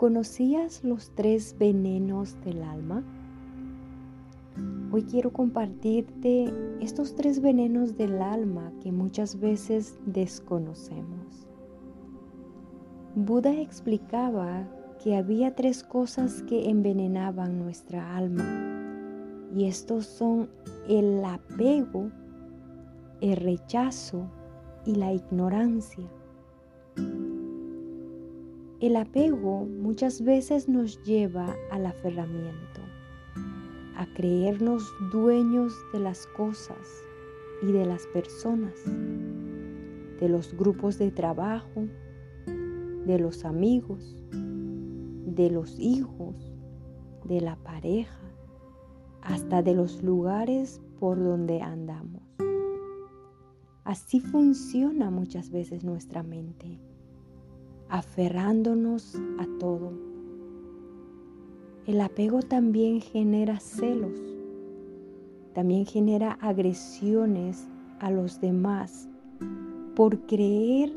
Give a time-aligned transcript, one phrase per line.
[0.00, 3.04] ¿Conocías los tres venenos del alma?
[4.90, 11.46] Hoy quiero compartirte estos tres venenos del alma que muchas veces desconocemos.
[13.14, 14.66] Buda explicaba
[15.04, 18.46] que había tres cosas que envenenaban nuestra alma
[19.54, 20.48] y estos son
[20.88, 22.10] el apego,
[23.20, 24.30] el rechazo
[24.86, 26.08] y la ignorancia.
[28.80, 32.80] El apego muchas veces nos lleva al aferramiento,
[33.94, 36.78] a creernos dueños de las cosas
[37.60, 38.72] y de las personas,
[40.18, 41.88] de los grupos de trabajo,
[43.04, 46.50] de los amigos, de los hijos,
[47.26, 48.32] de la pareja,
[49.20, 52.22] hasta de los lugares por donde andamos.
[53.84, 56.80] Así funciona muchas veces nuestra mente,
[57.90, 59.92] aferrándonos a todo.
[61.86, 64.20] El apego también genera celos,
[65.54, 67.68] también genera agresiones
[67.98, 69.08] a los demás
[69.96, 70.92] por creer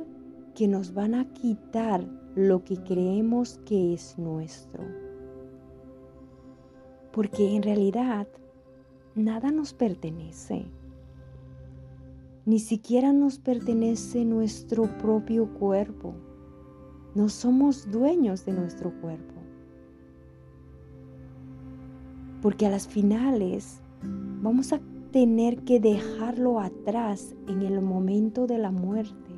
[0.54, 4.84] que nos van a quitar lo que creemos que es nuestro.
[7.12, 8.28] Porque en realidad
[9.16, 10.66] nada nos pertenece.
[12.46, 16.14] Ni siquiera nos pertenece nuestro propio cuerpo.
[17.16, 19.34] No somos dueños de nuestro cuerpo.
[22.42, 23.82] Porque a las finales
[24.42, 24.80] vamos a
[25.12, 29.32] tener que dejarlo atrás en el momento de la muerte.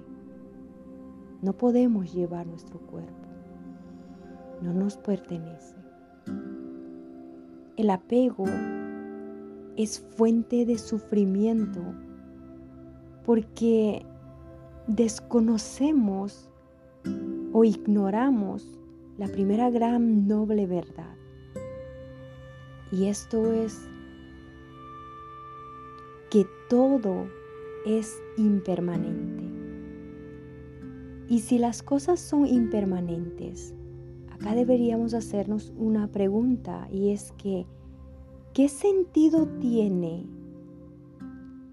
[1.41, 3.27] No podemos llevar nuestro cuerpo.
[4.61, 5.75] No nos pertenece.
[7.75, 8.45] El apego
[9.75, 11.81] es fuente de sufrimiento
[13.25, 14.05] porque
[14.87, 16.49] desconocemos
[17.57, 18.77] o ignoramos
[19.17, 21.15] la primera gran noble verdad.
[22.91, 23.87] Y esto es
[26.29, 27.27] que todo
[27.85, 29.45] es impermanente.
[31.29, 33.73] Y si las cosas son impermanentes,
[34.33, 37.65] acá deberíamos hacernos una pregunta y es que,
[38.53, 40.25] ¿qué sentido tiene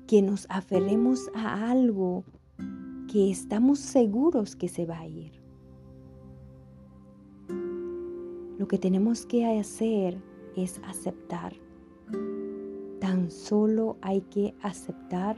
[0.06, 2.22] que nos aferremos a algo
[3.10, 5.41] que estamos seguros que se va a ir.
[8.62, 10.22] Lo que tenemos que hacer
[10.54, 11.52] es aceptar.
[13.00, 15.36] Tan solo hay que aceptar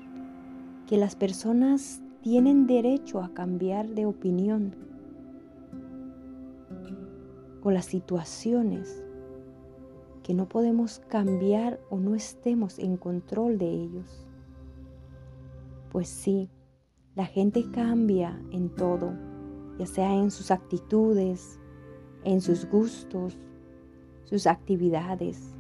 [0.87, 4.77] que las personas tienen derecho a cambiar de opinión
[7.63, 9.03] o las situaciones
[10.23, 14.27] que no podemos cambiar o no estemos en control de ellos.
[15.91, 16.51] Pues sí,
[17.15, 19.15] la gente cambia en todo,
[19.79, 21.59] ya sea en sus actitudes,
[22.25, 23.39] en sus gustos,
[24.25, 25.55] sus actividades,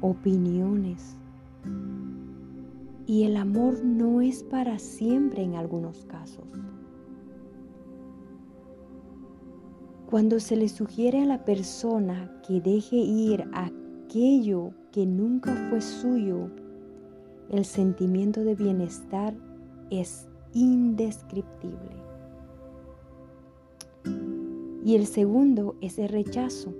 [0.00, 1.16] opiniones.
[3.06, 6.46] Y el amor no es para siempre en algunos casos.
[10.10, 16.50] Cuando se le sugiere a la persona que deje ir aquello que nunca fue suyo,
[17.48, 19.34] el sentimiento de bienestar
[19.90, 22.01] es indescriptible.
[24.84, 26.74] Y el segundo es el rechazo.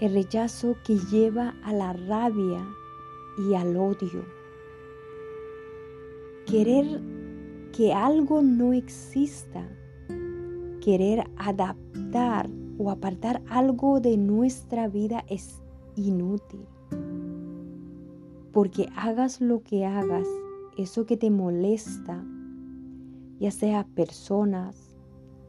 [0.00, 2.66] El rechazo que lleva a la rabia
[3.38, 4.24] y al odio.
[6.46, 7.02] Querer
[7.72, 9.68] que algo no exista.
[10.80, 12.48] Querer adaptar
[12.78, 15.60] o apartar algo de nuestra vida es
[15.96, 16.64] inútil.
[18.52, 20.26] Porque hagas lo que hagas,
[20.78, 22.24] eso que te molesta,
[23.38, 24.85] ya sea personas,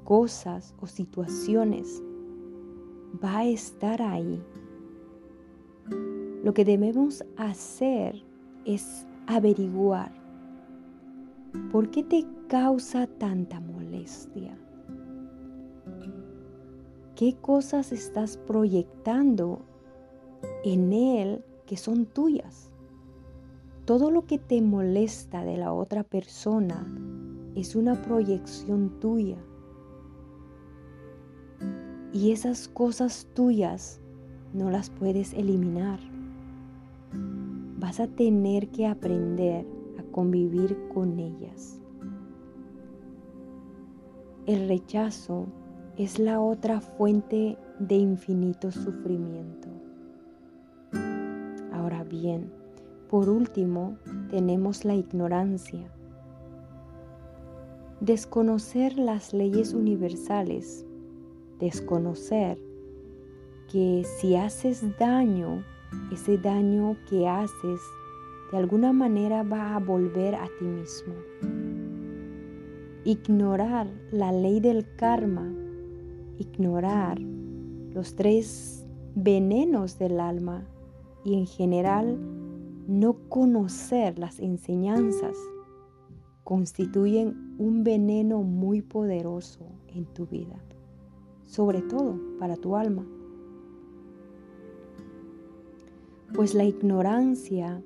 [0.08, 2.02] cosas o situaciones,
[3.22, 4.42] va a estar ahí.
[6.46, 8.24] Lo que debemos hacer
[8.64, 10.14] es averiguar
[11.74, 14.58] por qué te causa tanta molestia.
[17.18, 19.60] ¿Qué cosas estás proyectando
[20.64, 22.72] en él que son tuyas?
[23.84, 26.88] Todo lo que te molesta de la otra persona
[27.56, 29.38] es una proyección tuya.
[32.14, 34.00] Y esas cosas tuyas
[34.54, 36.00] no las puedes eliminar.
[37.80, 39.66] Vas a tener que aprender
[40.00, 41.80] a convivir con ellas.
[44.48, 45.46] El rechazo
[45.98, 49.68] es la otra fuente de infinito sufrimiento.
[51.74, 52.50] Ahora bien,
[53.10, 53.98] por último,
[54.30, 55.92] tenemos la ignorancia.
[58.00, 60.87] Desconocer las leyes universales
[61.60, 62.58] desconocer
[63.72, 65.64] que si haces daño,
[66.12, 67.82] ese daño que haces
[68.52, 71.14] de alguna manera va a volver a ti mismo.
[73.04, 75.54] Ignorar la ley del karma,
[76.38, 80.66] ignorar los tres venenos del alma
[81.26, 82.18] y en general
[82.88, 85.36] no conocer las enseñanzas
[86.44, 90.56] constituyen un veneno muy poderoso en tu vida,
[91.48, 93.06] sobre todo para tu alma.
[96.36, 97.82] Pues la ignorancia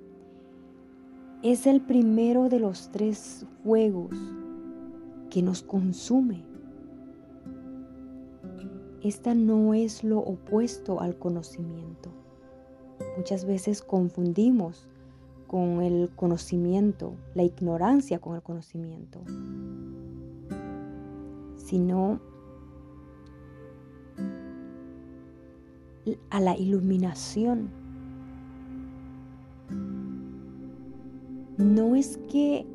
[1.44, 4.16] es el primero de los tres fuegos
[5.30, 6.44] que nos consume.
[9.02, 12.12] Esta no es lo opuesto al conocimiento.
[13.18, 14.88] Muchas veces confundimos
[15.48, 19.22] con el conocimiento, la ignorancia con el conocimiento,
[21.58, 22.20] sino
[26.30, 27.70] a la iluminación.
[31.58, 32.66] No es que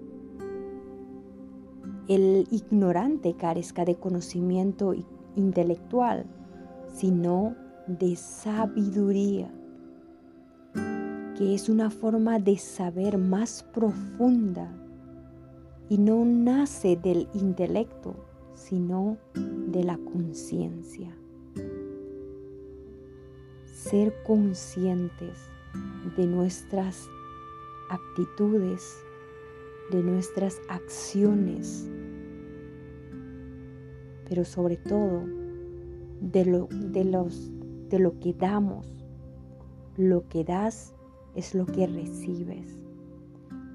[2.08, 4.94] el ignorante carezca de conocimiento
[5.34, 6.26] intelectual,
[6.94, 7.56] sino
[7.88, 9.50] de sabiduría
[11.36, 14.72] que es una forma de saber más profunda
[15.88, 18.14] y no nace del intelecto,
[18.54, 21.14] sino de la conciencia.
[23.90, 25.38] Ser conscientes
[26.16, 27.08] de nuestras
[27.88, 28.96] actitudes,
[29.90, 31.88] de nuestras acciones,
[34.28, 35.24] pero sobre todo
[36.20, 37.50] de lo, de los,
[37.88, 38.86] de lo que damos.
[39.96, 40.94] Lo que das
[41.34, 42.78] es lo que recibes.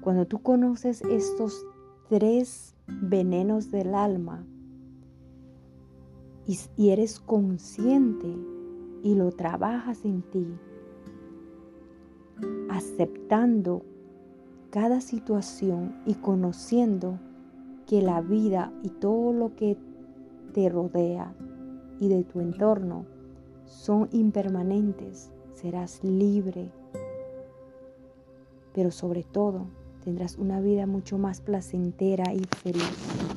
[0.02, 1.64] Cuando tú conoces estos
[2.08, 4.44] tres venenos del alma
[6.46, 8.36] y, eres consciente
[9.02, 10.46] y lo trabajas en ti,
[12.70, 13.82] aceptando
[14.70, 17.18] cada situación y conociendo
[17.86, 19.76] que la vida y todo lo que
[20.54, 21.34] te rodea
[22.00, 23.04] y de tu entorno
[23.64, 26.70] son impermanentes, serás libre
[28.74, 29.66] pero sobre todo
[30.04, 33.31] tendrás una vida mucho más placentera y feliz.